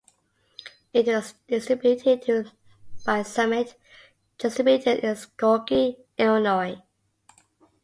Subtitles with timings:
[0.93, 2.51] It was distributed
[3.05, 3.75] by Summit
[4.39, 6.81] Distributors in Skokie, Illinois.